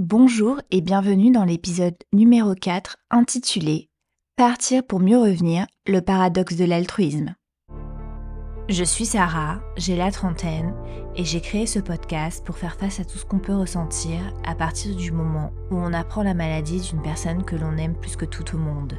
[0.00, 3.90] Bonjour et bienvenue dans l'épisode numéro 4 intitulé
[4.36, 7.34] Partir pour mieux revenir, le paradoxe de l'altruisme.
[8.68, 10.72] Je suis Sarah, j'ai la trentaine
[11.16, 14.54] et j'ai créé ce podcast pour faire face à tout ce qu'on peut ressentir à
[14.54, 18.24] partir du moment où on apprend la maladie d'une personne que l'on aime plus que
[18.24, 18.94] tout au monde.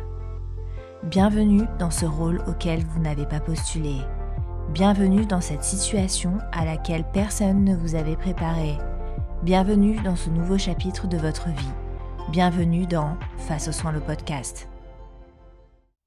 [1.06, 3.96] Bienvenue dans ce rôle auquel vous n'avez pas postulé.
[4.74, 8.78] Bienvenue dans cette situation à laquelle personne ne vous avait préparé
[9.44, 11.72] Bienvenue dans ce nouveau chapitre de votre vie.
[12.30, 14.68] Bienvenue dans Face aux soins le podcast.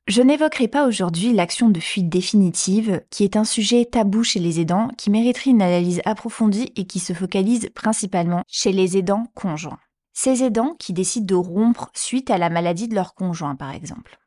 [0.06, 4.60] Je n'évoquerai pas aujourd'hui l'action de fuite définitive, qui est un sujet tabou chez les
[4.60, 9.80] aidants, qui mériterait une analyse approfondie et qui se focalise principalement chez les aidants conjoints.
[10.12, 14.18] Ces aidants qui décident de rompre suite à la maladie de leur conjoint, par exemple.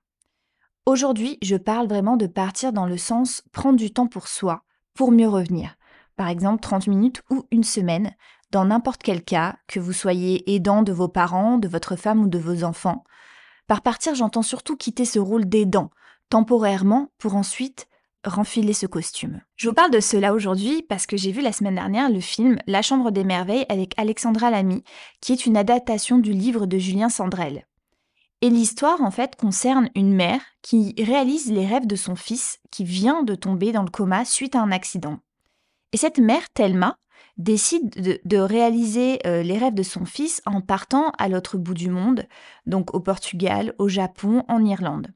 [0.88, 4.64] Aujourd'hui, je parle vraiment de partir dans le sens prendre du temps pour soi,
[4.96, 5.76] pour mieux revenir.
[6.16, 8.16] Par exemple, 30 minutes ou une semaine,
[8.52, 12.28] dans n'importe quel cas, que vous soyez aidant de vos parents, de votre femme ou
[12.28, 13.04] de vos enfants.
[13.68, 15.90] Par partir, j'entends surtout quitter ce rôle d'aidant,
[16.30, 17.88] temporairement, pour ensuite
[18.24, 19.42] renfiler ce costume.
[19.56, 22.58] Je vous parle de cela aujourd'hui parce que j'ai vu la semaine dernière le film
[22.68, 24.84] La Chambre des Merveilles avec Alexandra Lamy,
[25.22, 27.66] qui est une adaptation du livre de Julien Sandrel.
[28.42, 32.84] Et l'histoire, en fait, concerne une mère qui réalise les rêves de son fils qui
[32.84, 35.20] vient de tomber dans le coma suite à un accident.
[35.94, 36.98] Et cette mère, Thelma,
[37.38, 41.90] décide de, réaliser euh, les rêves de son fils en partant à l'autre bout du
[41.90, 42.26] monde,
[42.66, 45.08] donc au Portugal, au Japon, en Irlande.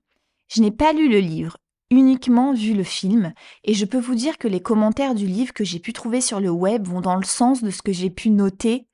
[0.48, 1.58] Je n'ai pas lu le livre,
[1.92, 3.34] uniquement vu le film,
[3.64, 6.40] et je peux vous dire que les commentaires du livre que j'ai pu trouver sur
[6.40, 8.88] le web vont dans le sens de ce que j'ai pu noter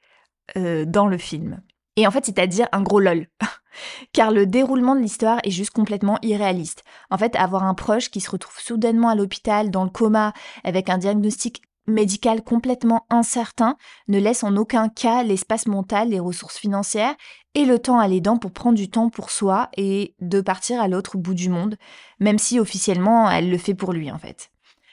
[0.58, 1.62] euh, dans le film.
[1.96, 3.28] Et en fait, c'est-à-dire un gros lol.
[4.14, 6.84] Car le déroulement de l'histoire est juste complètement irréaliste.
[7.10, 10.90] En fait, avoir un proche qui se retrouve soudainement à l'hôpital, dans le coma, avec
[10.90, 17.16] un diagnostic médical complètement incertain ne laisse en aucun cas l'espace mental, les ressources financières
[17.54, 20.88] et le temps à l'aidant pour prendre du temps pour soi et de partir à
[20.88, 21.78] l'autre bout du monde,
[22.20, 24.50] même si officiellement elle le fait pour lui en fait.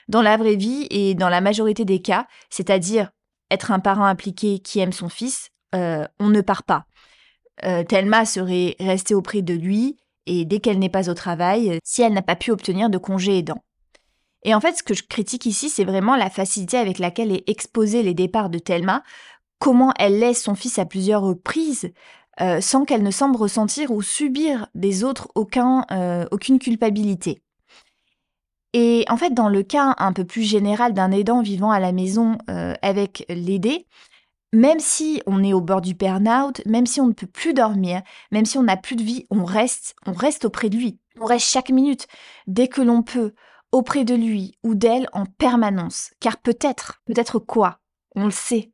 [0.07, 3.11] Dans la vraie vie et dans la majorité des cas, c'est-à-dire
[3.51, 6.85] être un parent impliqué qui aime son fils, euh, on ne part pas.
[7.65, 12.01] Euh, Thelma serait restée auprès de lui et dès qu'elle n'est pas au travail, si
[12.01, 13.63] elle n'a pas pu obtenir de congé aidant.
[14.43, 17.47] Et en fait, ce que je critique ici, c'est vraiment la facilité avec laquelle est
[17.47, 19.03] exposé les départs de Thelma,
[19.59, 21.91] comment elle laisse son fils à plusieurs reprises,
[22.41, 25.29] euh, sans qu'elle ne semble ressentir ou subir des autres
[25.91, 27.41] euh, aucune culpabilité.
[28.73, 31.91] Et en fait, dans le cas un peu plus général d'un aidant vivant à la
[31.91, 33.85] maison euh, avec l'aidé,
[34.51, 38.01] même si on est au bord du burn-out, même si on ne peut plus dormir,
[38.31, 40.99] même si on n'a plus de vie, on reste, on reste auprès de lui.
[41.21, 42.07] On reste chaque minute,
[42.47, 43.33] dès que l'on peut
[43.73, 46.11] auprès de lui ou d'elle en permanence.
[46.21, 47.79] Car peut-être, peut-être quoi?
[48.15, 48.71] On le sait.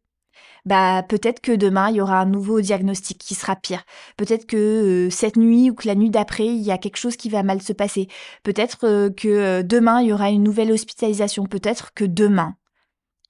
[0.65, 3.83] Bah peut-être que demain il y aura un nouveau diagnostic qui sera pire.
[4.17, 7.15] Peut-être que euh, cette nuit ou que la nuit d'après il y a quelque chose
[7.15, 8.07] qui va mal se passer.
[8.43, 11.45] Peut-être euh, que euh, demain il y aura une nouvelle hospitalisation.
[11.45, 12.55] Peut-être que demain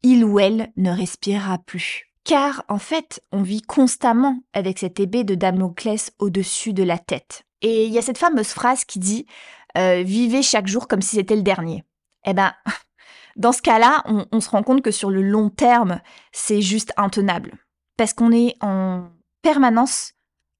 [0.01, 2.05] il ou elle ne respirera plus.
[2.23, 7.43] Car en fait, on vit constamment avec cette épée de Damoclès au-dessus de la tête.
[7.61, 9.25] Et il y a cette fameuse phrase qui dit
[9.79, 11.83] euh, vivez chaque jour comme si c'était le dernier.
[12.25, 12.53] Eh ben,
[13.35, 16.01] dans ce cas-là, on, se rend compte que sur le long terme,
[16.31, 17.53] c'est juste intenable.
[17.97, 19.09] Parce qu'on est en
[19.41, 20.13] permanence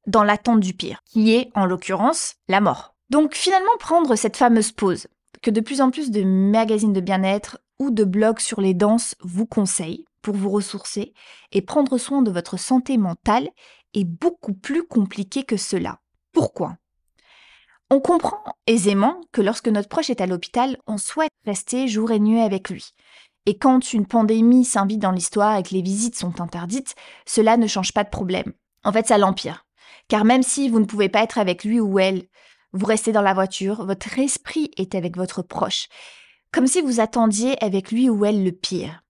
[0.07, 2.95] dans l'attente du pire, qui est, en l'occurrence, la mort.
[3.09, 5.07] Donc finalement, prendre cette fameuse pause,
[5.41, 9.15] que de plus en plus de magazines de bien-être ou de blogs sur les danses
[9.21, 11.13] vous conseillent pour vous ressourcer
[11.51, 13.49] et prendre soin de votre santé mentale
[13.93, 15.99] est beaucoup plus compliqué que cela.
[16.33, 16.75] Pourquoi?
[17.89, 22.19] On comprend aisément que lorsque notre proche est à l'hôpital, on souhaite rester jour et
[22.19, 22.91] nuit avec lui.
[23.45, 26.93] Et quand une pandémie s'invite dans l'histoire et que les visites sont interdites,
[27.25, 28.53] cela ne change pas de problème.
[28.83, 29.65] En fait, ça l'empire.
[30.07, 32.27] Car même si vous ne pouvez pas être avec lui ou elle,
[32.73, 35.87] vous restez dans la voiture, votre esprit est avec votre proche,
[36.51, 39.01] comme si vous attendiez avec lui ou elle le pire.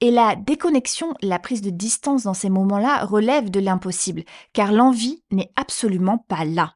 [0.00, 5.24] Et la déconnexion, la prise de distance dans ces moments-là relève de l'impossible, car l'envie
[5.32, 6.74] n'est absolument pas là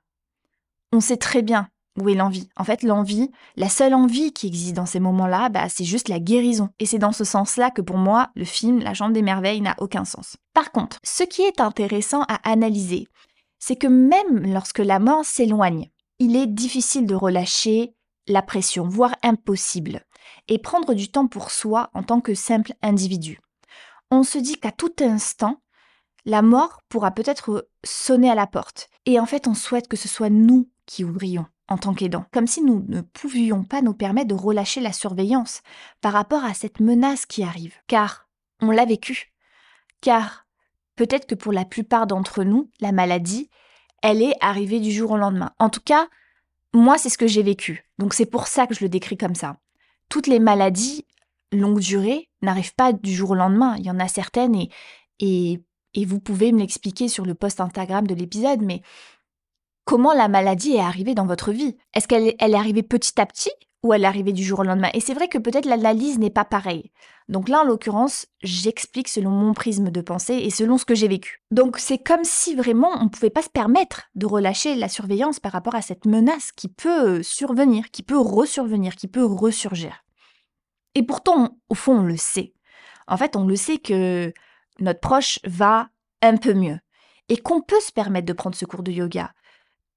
[0.94, 1.69] on sait très bien
[2.00, 2.49] où est l'envie.
[2.56, 6.19] En fait, l'envie, la seule envie qui existe dans ces moments-là, bah, c'est juste la
[6.19, 6.70] guérison.
[6.81, 9.76] Et c'est dans ce sens-là que pour moi, le film La Chambre des Merveilles n'a
[9.79, 10.37] aucun sens.
[10.55, 13.06] Par contre, ce qui est intéressant à analyser,
[13.58, 17.94] c'est que même lorsque la mort s'éloigne, il est difficile de relâcher
[18.26, 20.02] la pression, voire impossible,
[20.49, 23.41] et prendre du temps pour soi en tant que simple individu.
[24.11, 25.61] On se dit qu'à tout instant,
[26.25, 28.88] la mort pourra peut-être sonner à la porte.
[29.06, 32.46] Et en fait, on souhaite que ce soit nous qui ouvrions en tant qu'aidants, comme
[32.46, 35.62] si nous ne pouvions pas nous permettre de relâcher la surveillance
[36.00, 37.75] par rapport à cette menace qui arrive.
[37.86, 38.28] Car
[38.60, 39.32] on l'a vécu.
[40.00, 40.46] Car
[40.96, 43.48] peut-être que pour la plupart d'entre nous, la maladie,
[44.02, 45.52] elle est arrivée du jour au lendemain.
[45.58, 46.08] En tout cas,
[46.75, 47.88] moi, c'est ce que j'ai vécu.
[47.98, 49.56] Donc c'est pour ça que je le décris comme ça.
[50.10, 51.06] Toutes les maladies
[51.52, 53.76] longue durée n'arrivent pas du jour au lendemain.
[53.78, 54.70] Il y en a certaines et,
[55.20, 55.62] et,
[55.94, 58.82] et vous pouvez me l'expliquer sur le post Instagram de l'épisode, mais
[59.84, 61.76] comment la maladie est arrivée dans votre vie?
[61.94, 63.52] Est-ce qu'elle elle est arrivée petit à petit
[63.82, 64.90] ou elle est arrivée du jour au lendemain?
[64.94, 66.90] Et c'est vrai que peut-être l'analyse n'est pas pareille.
[67.28, 71.08] Donc là, en l'occurrence, j'explique selon mon prisme de pensée et selon ce que j'ai
[71.08, 71.42] vécu.
[71.50, 75.40] Donc c'est comme si vraiment on ne pouvait pas se permettre de relâcher la surveillance
[75.40, 80.04] par rapport à cette menace qui peut survenir, qui peut resurvenir, qui peut ressurgir.
[80.94, 82.54] Et pourtant, au fond, on le sait.
[83.08, 84.32] En fait, on le sait que
[84.81, 85.88] notre proche va
[86.22, 86.78] un peu mieux
[87.28, 89.32] et qu'on peut se permettre de prendre ce cours de yoga,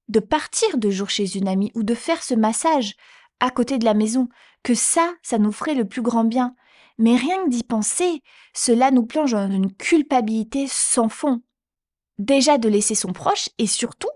[0.08, 2.94] de partir de jour chez une amie ou de faire ce massage
[3.40, 4.28] à côté de la maison,
[4.62, 6.54] que ça, ça nous ferait le plus grand bien.
[6.98, 8.22] Mais rien que d'y penser,
[8.52, 11.42] cela nous plonge dans une culpabilité sans fond.
[12.18, 14.10] Déjà de laisser son proche et surtout,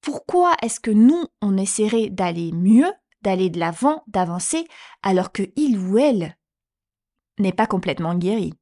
[0.00, 2.92] pourquoi est-ce que nous, on essaierait d'aller mieux
[3.22, 4.66] d'aller de l'avant, d'avancer,
[5.02, 6.36] alors que il ou elle
[7.38, 8.52] n'est pas complètement guéri?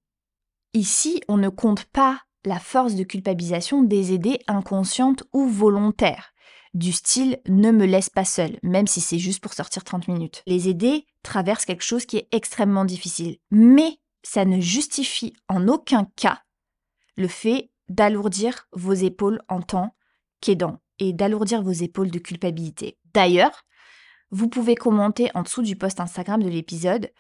[0.75, 6.30] Ici, on ne compte pas la force de culpabilisation des idées inconscientes ou volontaires,
[6.75, 10.43] du style ne me laisse pas seule, même si c'est juste pour sortir 30 minutes.
[10.47, 16.07] Les idées traversent quelque chose qui est extrêmement difficile, mais ça ne justifie en aucun
[16.17, 16.43] cas
[17.17, 19.95] le fait d'alourdir vos épaules en tant
[20.41, 22.99] qu'aidant et d'alourdir vos épaules de culpabilité.
[23.15, 23.65] D'ailleurs,
[24.31, 27.11] vous pouvez commenter en dessous du post Instagram de l'épisode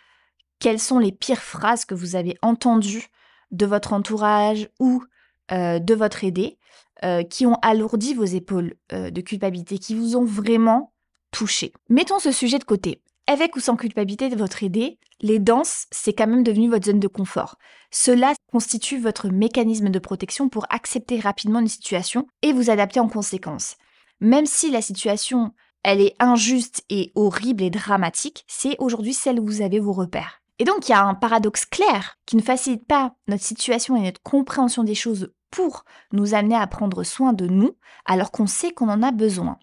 [0.60, 3.08] quelles sont les pires phrases que vous avez entendues
[3.50, 5.02] de votre entourage ou
[5.50, 6.58] euh, de votre aidé
[7.04, 10.92] euh, qui ont alourdi vos épaules euh, de culpabilité, qui vous ont vraiment
[11.32, 11.72] touché.
[11.88, 13.02] Mettons ce sujet de côté.
[13.26, 17.00] Avec ou sans culpabilité de votre aidé, les danses, c'est quand même devenu votre zone
[17.00, 17.56] de confort.
[17.90, 23.08] Cela constitue votre mécanisme de protection pour accepter rapidement une situation et vous adapter en
[23.08, 23.76] conséquence.
[24.20, 25.52] Même si la situation
[25.82, 30.42] elle est injuste et horrible et dramatique, c'est aujourd'hui celle où vous avez vos repères.
[30.58, 34.02] Et donc il y a un paradoxe clair qui ne facilite pas notre situation et
[34.02, 38.72] notre compréhension des choses pour nous amener à prendre soin de nous alors qu'on sait
[38.72, 39.58] qu'on en a besoin.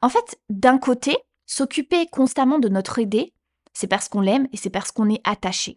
[0.00, 1.16] En fait, d'un côté,
[1.46, 3.32] s'occuper constamment de notre aidé,
[3.72, 5.76] c'est parce qu'on l'aime et c'est parce qu'on est attaché.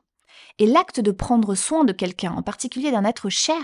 [0.60, 3.58] Et l'acte de prendre soin de quelqu'un, en particulier d'un être cher,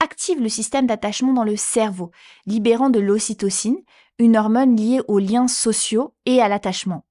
[0.00, 2.10] active le système d'attachement dans le cerveau,
[2.46, 3.78] libérant de l'ocytocine,
[4.18, 7.04] une hormone liée aux liens sociaux et à l'attachement.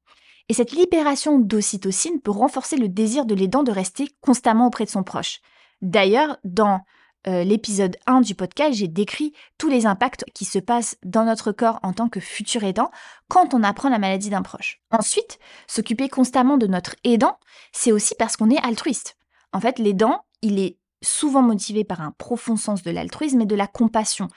[0.49, 4.89] Et cette libération d'ocytocine peut renforcer le désir de l'aidant de rester constamment auprès de
[4.89, 5.39] son proche.
[5.81, 6.81] D'ailleurs, dans
[7.27, 11.51] euh, l'épisode 1 du podcast, j'ai décrit tous les impacts qui se passent dans notre
[11.51, 12.89] corps en tant que futur aidant
[13.27, 14.81] quand on apprend la maladie d'un proche.
[14.91, 17.37] Ensuite, s'occuper constamment de notre aidant,
[17.71, 19.17] c'est aussi parce qu'on est altruiste.
[19.53, 23.55] En fait, l'aidant, il est souvent motivé par un profond sens de l'altruisme et de
[23.55, 24.27] la compassion.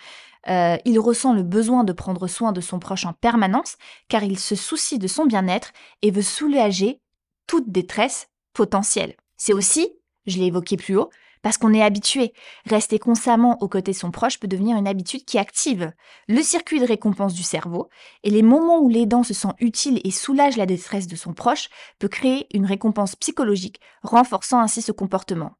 [0.48, 3.76] Euh, il ressent le besoin de prendre soin de son proche en permanence
[4.08, 5.72] car il se soucie de son bien-être
[6.02, 7.00] et veut soulager
[7.46, 9.16] toute détresse potentielle.
[9.36, 9.90] C'est aussi,
[10.26, 11.10] je l'ai évoqué plus haut,
[11.44, 12.32] parce qu'on est habitué.
[12.64, 15.92] Rester constamment aux côtés de son proche peut devenir une habitude qui active
[16.26, 17.90] le circuit de récompense du cerveau,
[18.22, 21.68] et les moments où l'aidant se sent utile et soulage la détresse de son proche
[21.98, 25.52] peut créer une récompense psychologique, renforçant ainsi ce comportement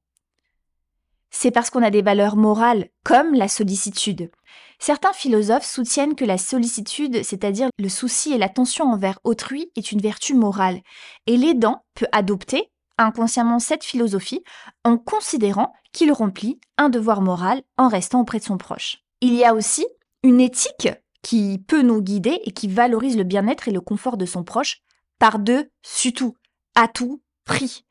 [1.36, 4.30] c'est parce qu'on a des valeurs morales, comme la sollicitude.
[4.78, 10.00] Certains philosophes soutiennent que la sollicitude, c'est-à-dire le souci et l'attention envers autrui, est une
[10.00, 10.80] vertu morale,
[11.26, 14.42] et l'aidant peut adopter inconsciemment cette philosophie
[14.84, 18.98] en considérant qu'il remplit un devoir moral en restant auprès de son proche.
[19.20, 19.86] Il y a aussi
[20.22, 20.88] une éthique
[21.22, 24.82] qui peut nous guider et qui valorise le bien-être et le confort de son proche
[25.18, 26.36] par-dessus tout,
[26.74, 27.84] à tout prix.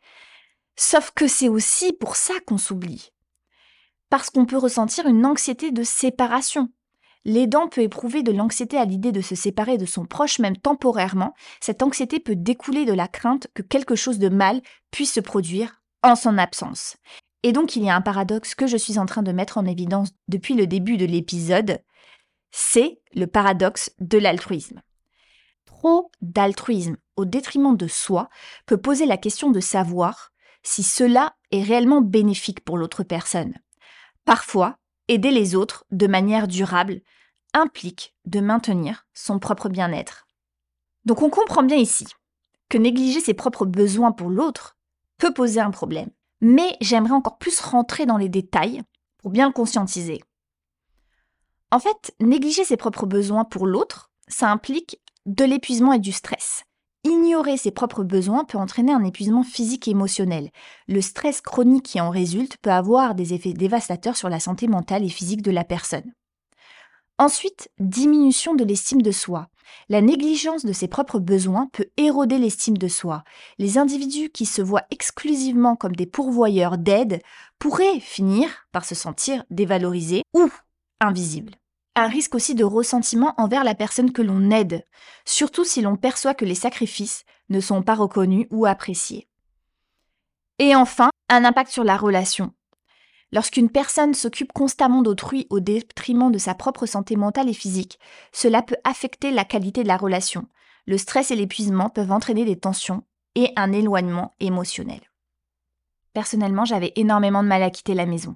[0.76, 3.14] Sauf que c'est aussi pour ça qu'on s'oublie
[4.14, 6.70] parce qu'on peut ressentir une anxiété de séparation.
[7.26, 11.34] L'aidant peut éprouver de l'anxiété à l'idée de se séparer de son proche même temporairement.
[11.62, 14.62] Cette anxiété peut découler de la crainte que quelque chose de mal
[14.92, 16.98] puisse se produire en son absence.
[17.44, 19.66] Et donc il y a un paradoxe que je suis en train de mettre en
[19.66, 21.80] évidence depuis le début de l'épisode,
[22.52, 24.82] c'est le paradoxe de l'altruisme.
[25.66, 28.30] Trop d'altruisme au détriment de soi
[28.66, 33.56] peut poser la question de savoir si cela est réellement bénéfique pour l'autre personne.
[34.24, 34.78] Parfois,
[35.08, 37.02] aider les autres de manière durable
[37.54, 40.28] implique de maintenir son propre bien-être.
[41.06, 42.08] Donc on comprend bien ici
[42.70, 44.78] que négliger ses propres besoins pour l'autre
[45.18, 46.10] peut poser un problème.
[46.42, 48.82] Mais j'aimerais encore plus rentrer dans les détails
[49.18, 50.22] pour bien le conscientiser.
[51.72, 56.66] En fait, négliger ses propres besoins pour l'autre, ça implique de l'épuisement et du stress.
[57.06, 60.52] Ignorer ses propres besoins peut entraîner un épuisement physique et émotionnel.
[60.88, 65.04] Le stress chronique qui en résulte peut avoir des effets dévastateurs sur la santé mentale
[65.04, 66.14] et physique de la personne.
[67.18, 69.50] Ensuite, diminution de l'estime de soi.
[69.90, 73.24] La négligence de ses propres besoins peut éroder l'estime de soi.
[73.58, 77.22] Les individus qui se voient exclusivement comme des pourvoyeurs d'aide
[77.60, 80.50] pourraient finir par se sentir dévalorisés ou
[81.02, 81.56] invisibles
[81.96, 84.86] un risque aussi de ressentiment envers la personne que l'on aide,
[85.26, 89.28] surtout si l'on perçoit que les sacrifices ne sont pas reconnus ou appréciés.
[90.60, 92.54] Et enfin, un impact sur la relation.
[93.32, 98.00] Lorsqu'une personne s'occupe constamment d'autrui au détriment de sa propre santé mentale et physique,
[98.32, 100.48] cela peut affecter la qualité de la relation.
[100.86, 103.04] Le stress et l'épuisement peuvent entraîner des tensions
[103.36, 105.02] et un éloignement émotionnel.
[106.14, 108.36] Personnellement, j'avais énormément de mal à quitter la maison.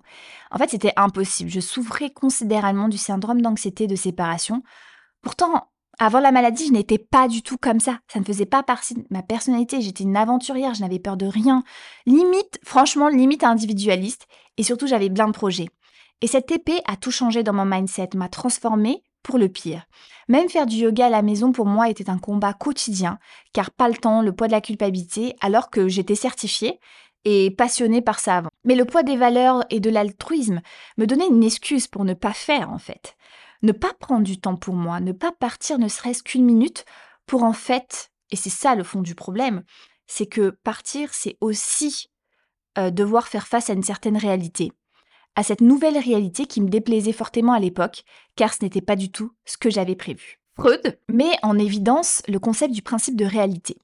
[0.52, 1.50] En fait, c'était impossible.
[1.50, 4.64] Je souffrais considérablement du syndrome d'anxiété de séparation.
[5.22, 5.68] Pourtant,
[6.00, 8.00] avant la maladie, je n'étais pas du tout comme ça.
[8.08, 9.82] Ça ne faisait pas partie de ma personnalité.
[9.82, 11.64] J'étais une aventurière, je n'avais peur de rien.
[12.06, 14.28] Limite, franchement, limite individualiste.
[14.58, 15.70] Et surtout, j'avais plein de projets.
[16.22, 19.86] Et cette épée a tout changé dans mon mindset, m'a transformée pour le pire.
[20.30, 23.20] Même faire du yoga à la maison pour moi était un combat quotidien,
[23.54, 26.80] car pas le temps, le poids de la culpabilité, alors que j'étais certifiée
[27.26, 28.50] et passionnée par ça avant.
[28.64, 30.62] Mais le poids des valeurs et de l'altruisme
[30.98, 33.16] me donnait une excuse pour ne pas faire en fait.
[33.64, 36.86] Ne pas prendre du temps pour moi, ne pas partir ne serait-ce qu'une minute
[37.26, 39.64] pour en fait, et c'est ça le fond du problème,
[40.06, 42.10] c'est que partir c'est aussi
[42.78, 44.72] euh, devoir faire face à une certaine réalité,
[45.36, 48.04] à cette nouvelle réalité qui me déplaisait fortement à l'époque,
[48.36, 50.40] car ce n'était pas du tout ce que j'avais prévu.
[50.56, 51.00] Freud?
[51.10, 53.78] Met en évidence le concept du principe de réalité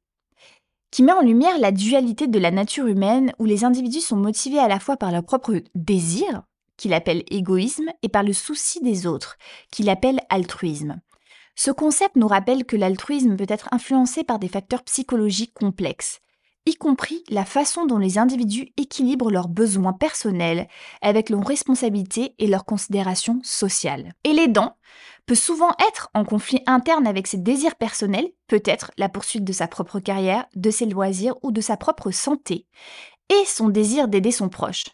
[0.94, 4.60] qui met en lumière la dualité de la nature humaine où les individus sont motivés
[4.60, 6.44] à la fois par leur propre désir,
[6.78, 9.40] qu'il appelle égoïsme, et par le souci des autres,
[9.72, 11.02] qu'il appelle altruisme.
[11.56, 16.20] Ce concept nous rappelle que l'altruisme peut être influencé par des facteurs psychologiques complexes,
[16.66, 20.68] y compris la façon dont les individus équilibrent leurs besoins personnels
[21.02, 24.14] avec leurs responsabilités et leurs considérations sociales.
[24.24, 24.78] Et l'aidant
[25.26, 29.68] peut souvent être en conflit interne avec ses désirs personnels, peut-être la poursuite de sa
[29.68, 32.66] propre carrière, de ses loisirs ou de sa propre santé,
[33.30, 34.86] et son désir d'aider son proche.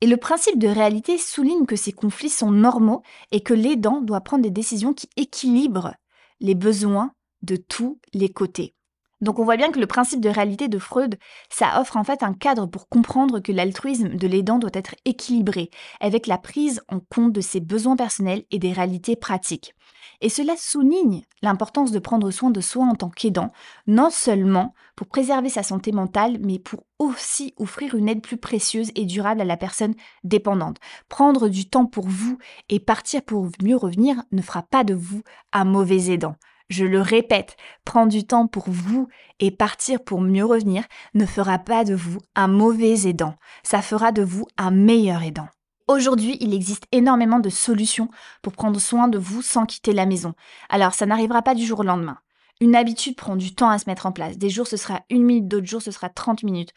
[0.00, 4.20] Et le principe de réalité souligne que ces conflits sont normaux et que l'aidant doit
[4.20, 5.94] prendre des décisions qui équilibrent
[6.40, 7.12] les besoins
[7.42, 8.74] de tous les côtés.
[9.20, 11.16] Donc on voit bien que le principe de réalité de Freud,
[11.48, 15.70] ça offre en fait un cadre pour comprendre que l'altruisme de l'aidant doit être équilibré,
[16.00, 19.74] avec la prise en compte de ses besoins personnels et des réalités pratiques.
[20.20, 23.50] Et cela souligne l'importance de prendre soin de soi en tant qu'aidant,
[23.86, 28.90] non seulement pour préserver sa santé mentale, mais pour aussi offrir une aide plus précieuse
[28.94, 30.78] et durable à la personne dépendante.
[31.08, 35.22] Prendre du temps pour vous et partir pour mieux revenir ne fera pas de vous
[35.52, 36.36] un mauvais aidant.
[36.68, 41.58] Je le répète, prendre du temps pour vous et partir pour mieux revenir ne fera
[41.58, 45.48] pas de vous un mauvais aidant, ça fera de vous un meilleur aidant.
[45.86, 48.08] Aujourd'hui, il existe énormément de solutions
[48.40, 50.32] pour prendre soin de vous sans quitter la maison.
[50.70, 52.18] Alors, ça n'arrivera pas du jour au lendemain.
[52.62, 54.38] Une habitude prend du temps à se mettre en place.
[54.38, 56.72] Des jours, ce sera une minute, d'autres jours, ce sera 30 minutes.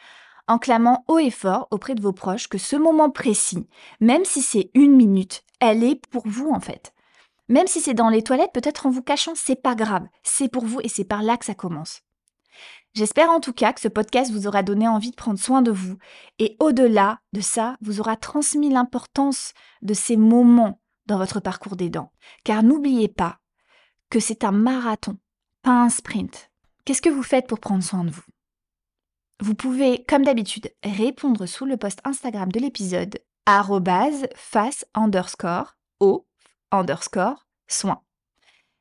[0.50, 3.68] En clamant haut et fort auprès de vos proches que ce moment précis,
[4.02, 6.94] même si c'est une minute, elle est pour vous en fait.
[7.50, 10.06] Même si c'est dans les toilettes, peut-être en vous cachant, c'est pas grave.
[10.24, 12.02] C'est pour vous et c'est par là que ça commence.
[12.94, 15.72] J'espère en tout cas que ce podcast vous aura donné envie de prendre soin de
[15.72, 15.98] vous
[16.40, 22.12] et au-delà de ça, vous aura transmis l'importance de ces moments dans votre parcours d'aidant.
[22.44, 23.40] Car n'oubliez pas
[24.10, 25.18] que c'est un marathon,
[25.62, 26.50] pas un sprint.
[26.86, 28.24] Qu'est-ce que vous faites pour prendre soin de vous?
[29.40, 33.20] Vous pouvez, comme d'habitude, répondre sous le post Instagram de l'épisode
[34.36, 36.27] face underscore au
[37.68, 38.02] soin.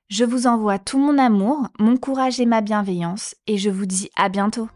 [0.08, 4.10] Je vous envoie tout mon amour, mon courage et ma bienveillance et je vous dis
[4.16, 4.68] à bientôt.